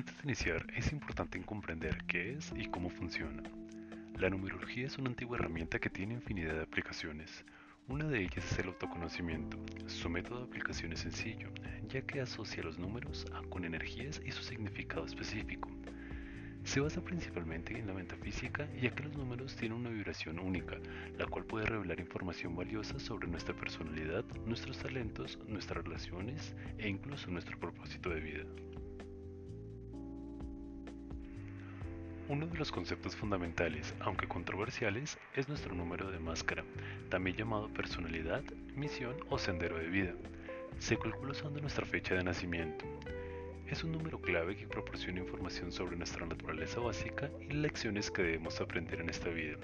de 0.00 0.12
iniciar, 0.24 0.64
es 0.74 0.90
importante 0.90 1.38
comprender 1.42 1.98
qué 2.06 2.32
es 2.32 2.50
y 2.56 2.64
cómo 2.64 2.88
funciona. 2.88 3.42
La 4.18 4.30
numerología 4.30 4.86
es 4.86 4.96
una 4.96 5.10
antigua 5.10 5.36
herramienta 5.36 5.78
que 5.78 5.90
tiene 5.90 6.14
infinidad 6.14 6.54
de 6.54 6.62
aplicaciones. 6.62 7.44
Una 7.88 8.06
de 8.08 8.22
ellas 8.22 8.50
es 8.50 8.58
el 8.58 8.68
autoconocimiento. 8.68 9.58
Su 9.88 10.08
método 10.08 10.38
de 10.38 10.44
aplicación 10.44 10.94
es 10.94 11.00
sencillo, 11.00 11.50
ya 11.88 12.00
que 12.00 12.22
asocia 12.22 12.62
los 12.62 12.78
números 12.78 13.26
con 13.50 13.66
energías 13.66 14.22
y 14.24 14.32
su 14.32 14.42
significado 14.42 15.04
específico. 15.04 15.68
Se 16.64 16.80
basa 16.80 17.04
principalmente 17.04 17.78
en 17.78 17.86
la 17.86 17.92
metafísica 17.92 18.66
ya 18.80 18.94
que 18.94 19.02
los 19.02 19.14
números 19.14 19.56
tienen 19.56 19.76
una 19.76 19.90
vibración 19.90 20.38
única, 20.38 20.78
la 21.18 21.26
cual 21.26 21.44
puede 21.44 21.66
revelar 21.66 22.00
información 22.00 22.56
valiosa 22.56 22.98
sobre 22.98 23.28
nuestra 23.28 23.54
personalidad, 23.54 24.24
nuestros 24.46 24.78
talentos, 24.78 25.38
nuestras 25.48 25.84
relaciones 25.84 26.54
e 26.78 26.88
incluso 26.88 27.30
nuestro 27.30 27.60
propósito 27.60 28.08
de 28.08 28.20
vida. 28.20 28.44
Uno 32.32 32.46
de 32.46 32.56
los 32.56 32.72
conceptos 32.72 33.14
fundamentales, 33.14 33.94
aunque 34.00 34.26
controversiales, 34.26 35.18
es 35.36 35.50
nuestro 35.50 35.74
número 35.74 36.10
de 36.10 36.18
máscara, 36.18 36.64
también 37.10 37.36
llamado 37.36 37.68
personalidad, 37.68 38.42
misión 38.74 39.14
o 39.28 39.38
sendero 39.38 39.76
de 39.76 39.88
vida. 39.88 40.14
Se 40.78 40.96
calcula 40.96 41.32
usando 41.32 41.60
nuestra 41.60 41.84
fecha 41.84 42.14
de 42.14 42.24
nacimiento. 42.24 42.86
Es 43.66 43.84
un 43.84 43.92
número 43.92 44.18
clave 44.18 44.56
que 44.56 44.66
proporciona 44.66 45.20
información 45.20 45.70
sobre 45.72 45.94
nuestra 45.94 46.24
naturaleza 46.24 46.80
básica 46.80 47.28
y 47.38 47.52
lecciones 47.52 48.10
que 48.10 48.22
debemos 48.22 48.62
aprender 48.62 49.02
en 49.02 49.10
esta 49.10 49.28
vida. 49.28 49.58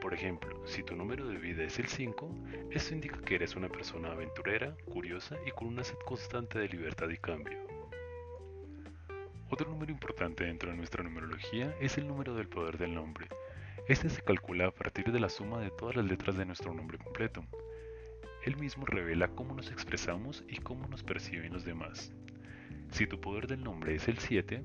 Por 0.00 0.12
ejemplo, 0.12 0.60
si 0.66 0.82
tu 0.82 0.96
número 0.96 1.28
de 1.28 1.38
vida 1.38 1.62
es 1.62 1.78
el 1.78 1.86
5, 1.86 2.34
esto 2.72 2.94
indica 2.94 3.20
que 3.20 3.36
eres 3.36 3.54
una 3.54 3.68
persona 3.68 4.10
aventurera, 4.10 4.76
curiosa 4.86 5.36
y 5.46 5.52
con 5.52 5.68
una 5.68 5.84
sed 5.84 5.98
constante 6.04 6.58
de 6.58 6.68
libertad 6.68 7.10
y 7.10 7.16
cambio. 7.16 7.67
Otro 9.50 9.70
número 9.70 9.90
importante 9.90 10.44
dentro 10.44 10.70
de 10.70 10.76
nuestra 10.76 11.02
numerología 11.02 11.74
es 11.80 11.96
el 11.96 12.06
número 12.06 12.34
del 12.34 12.48
poder 12.48 12.76
del 12.76 12.94
nombre. 12.94 13.28
Este 13.88 14.10
se 14.10 14.20
calcula 14.20 14.66
a 14.66 14.70
partir 14.70 15.10
de 15.10 15.20
la 15.20 15.30
suma 15.30 15.58
de 15.60 15.70
todas 15.70 15.96
las 15.96 16.04
letras 16.04 16.36
de 16.36 16.44
nuestro 16.44 16.74
nombre 16.74 16.98
completo. 16.98 17.42
El 18.44 18.58
mismo 18.58 18.84
revela 18.84 19.28
cómo 19.28 19.54
nos 19.54 19.70
expresamos 19.70 20.44
y 20.48 20.58
cómo 20.58 20.86
nos 20.88 21.02
perciben 21.02 21.54
los 21.54 21.64
demás. 21.64 22.12
Si 22.90 23.06
tu 23.06 23.20
poder 23.22 23.46
del 23.46 23.64
nombre 23.64 23.94
es 23.94 24.06
el 24.08 24.18
7, 24.18 24.62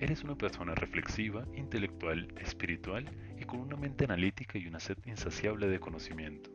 eres 0.00 0.24
una 0.24 0.36
persona 0.36 0.74
reflexiva, 0.74 1.46
intelectual, 1.54 2.32
espiritual 2.40 3.10
y 3.38 3.44
con 3.44 3.60
una 3.60 3.76
mente 3.76 4.04
analítica 4.04 4.56
y 4.58 4.66
una 4.66 4.80
sed 4.80 4.96
insaciable 5.04 5.68
de 5.68 5.80
conocimiento. 5.80 6.50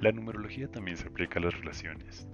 La 0.00 0.10
numerología 0.10 0.68
también 0.68 0.96
se 0.96 1.06
aplica 1.06 1.38
a 1.38 1.42
las 1.42 1.56
relaciones. 1.56 2.26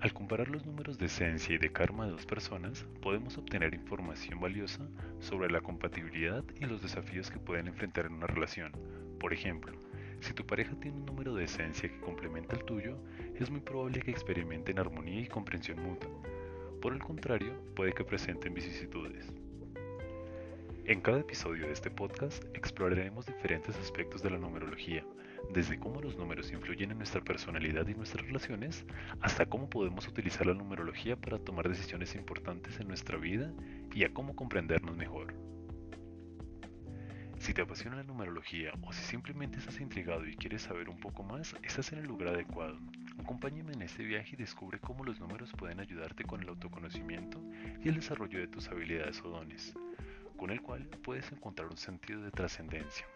Al 0.00 0.14
comparar 0.14 0.48
los 0.48 0.64
números 0.64 0.96
de 0.96 1.06
esencia 1.06 1.54
y 1.54 1.58
de 1.58 1.72
karma 1.72 2.06
de 2.06 2.12
dos 2.12 2.24
personas, 2.24 2.86
podemos 3.02 3.36
obtener 3.36 3.74
información 3.74 4.40
valiosa 4.40 4.88
sobre 5.18 5.50
la 5.50 5.60
compatibilidad 5.60 6.42
y 6.58 6.64
los 6.64 6.80
desafíos 6.80 7.30
que 7.30 7.38
pueden 7.38 7.68
enfrentar 7.68 8.06
en 8.06 8.14
una 8.14 8.26
relación. 8.26 8.72
Por 9.18 9.34
ejemplo, 9.34 9.74
si 10.20 10.32
tu 10.32 10.46
pareja 10.46 10.74
tiene 10.80 10.96
un 10.96 11.04
número 11.04 11.34
de 11.34 11.44
esencia 11.44 11.90
que 11.90 12.00
complementa 12.00 12.56
el 12.56 12.64
tuyo, 12.64 12.96
es 13.38 13.50
muy 13.50 13.60
probable 13.60 14.00
que 14.00 14.10
experimenten 14.10 14.78
armonía 14.78 15.20
y 15.20 15.26
comprensión 15.26 15.82
mutua. 15.82 16.10
Por 16.80 16.94
el 16.94 17.00
contrario, 17.00 17.52
puede 17.76 17.92
que 17.92 18.04
presenten 18.04 18.54
vicisitudes. 18.54 19.30
En 20.86 21.00
cada 21.02 21.20
episodio 21.20 21.66
de 21.66 21.72
este 21.72 21.90
podcast 21.90 22.42
exploraremos 22.54 23.26
diferentes 23.26 23.76
aspectos 23.76 24.22
de 24.22 24.30
la 24.30 24.38
numerología, 24.38 25.04
desde 25.52 25.78
cómo 25.78 26.00
los 26.00 26.16
números 26.16 26.50
influyen 26.50 26.90
en 26.90 26.98
nuestra 26.98 27.20
personalidad 27.20 27.86
y 27.86 27.94
nuestras 27.94 28.26
relaciones, 28.26 28.84
hasta 29.20 29.46
cómo 29.46 29.68
podemos 29.68 30.08
utilizar 30.08 30.46
la 30.46 30.54
numerología 30.54 31.16
para 31.16 31.38
tomar 31.38 31.68
decisiones 31.68 32.14
importantes 32.14 32.80
en 32.80 32.88
nuestra 32.88 33.18
vida 33.18 33.52
y 33.94 34.04
a 34.04 34.12
cómo 34.12 34.34
comprendernos 34.34 34.96
mejor. 34.96 35.34
Si 37.38 37.54
te 37.54 37.62
apasiona 37.62 37.96
la 37.96 38.02
numerología 38.02 38.72
o 38.82 38.92
si 38.92 39.02
simplemente 39.02 39.58
estás 39.58 39.80
intrigado 39.80 40.26
y 40.26 40.36
quieres 40.36 40.62
saber 40.62 40.88
un 40.88 40.98
poco 40.98 41.22
más, 41.22 41.54
estás 41.62 41.92
en 41.92 42.00
el 42.00 42.06
lugar 42.06 42.28
adecuado. 42.28 42.78
Acompáñame 43.18 43.72
en 43.72 43.82
este 43.82 44.02
viaje 44.02 44.30
y 44.32 44.36
descubre 44.36 44.78
cómo 44.78 45.04
los 45.04 45.20
números 45.20 45.52
pueden 45.56 45.80
ayudarte 45.80 46.24
con 46.24 46.42
el 46.42 46.48
autoconocimiento 46.48 47.40
y 47.82 47.88
el 47.88 47.94
desarrollo 47.96 48.38
de 48.38 48.48
tus 48.48 48.68
habilidades 48.68 49.22
o 49.22 49.28
dones, 49.28 49.74
con 50.40 50.50
el 50.50 50.62
cual 50.62 50.86
puedes 51.02 51.30
encontrar 51.32 51.68
un 51.68 51.76
sentido 51.76 52.22
de 52.22 52.30
trascendencia. 52.30 53.06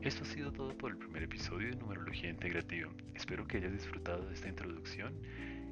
Esto 0.00 0.24
ha 0.24 0.26
sido 0.26 0.52
todo 0.52 0.76
por 0.76 0.90
el 0.90 0.98
primer 0.98 1.22
episodio 1.22 1.68
de 1.68 1.76
Numerología 1.76 2.30
Integrativa. 2.30 2.90
Espero 3.14 3.46
que 3.46 3.58
hayas 3.58 3.72
disfrutado 3.72 4.26
de 4.26 4.34
esta 4.34 4.48
introducción 4.48 5.14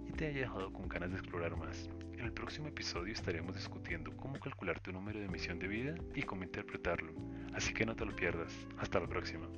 y 0.07 0.13
te 0.13 0.29
haya 0.29 0.43
dejado 0.43 0.73
con 0.73 0.89
ganas 0.89 1.11
de 1.11 1.17
explorar 1.17 1.57
más. 1.57 1.91
En 2.13 2.21
el 2.21 2.33
próximo 2.33 2.69
episodio 2.69 3.13
estaremos 3.13 3.57
discutiendo 3.57 4.17
cómo 4.17 4.39
calcular 4.39 4.79
tu 4.79 4.93
número 4.93 5.19
de 5.19 5.27
misión 5.27 5.59
de 5.59 5.67
vida 5.67 5.97
y 6.15 6.23
cómo 6.23 6.45
interpretarlo, 6.45 7.15
así 7.53 7.75
que 7.75 7.85
no 7.85 7.97
te 7.97 8.07
lo 8.07 8.15
pierdas. 8.15 8.55
Hasta 8.79 9.01
la 9.01 9.09
próxima. 9.09 9.49